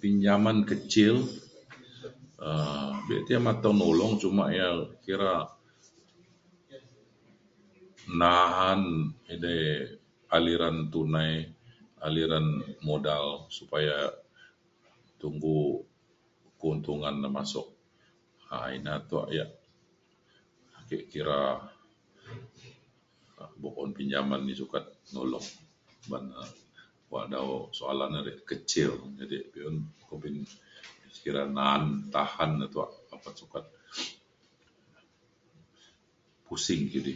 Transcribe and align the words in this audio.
Pinjaman 0.00 0.58
kecil 0.70 1.14
um 2.50 2.92
be 3.06 3.16
keh 3.26 3.40
mateng 3.46 3.76
nulong 3.80 4.12
cuma 4.22 4.44
ia’ 4.58 4.68
kira 5.06 5.34
na’an 8.20 8.82
edei 9.34 9.64
aliran 10.36 10.76
tunai 10.92 11.32
aliran 12.06 12.46
modal 12.88 13.26
supaya 13.56 13.98
tunggu 15.20 15.58
keuntungan 16.60 17.16
na 17.22 17.28
masuk 17.38 17.66
um 18.54 18.64
ina 18.76 18.92
tuak 19.10 19.28
yak 19.38 19.50
ake 20.78 20.98
kira 21.12 21.38
pu’un 23.60 23.90
pinjaman 23.98 24.42
ni 24.44 24.54
sukat 24.60 24.84
nolong 25.14 25.46
ban 26.10 26.24
da 26.34 26.42
bak 27.10 27.26
dau 27.32 27.50
soalan 27.78 28.12
kecil 28.50 28.90
jadi 29.18 29.36
be’un 29.52 29.76
kumbin 30.08 30.36
kira 31.22 31.42
na’an 31.56 31.84
tahan 32.14 32.50
ne 32.58 32.66
tuak 32.74 32.90
apan 33.14 33.32
cepat 33.40 33.64
pusing 36.46 36.84
kidi 36.92 37.14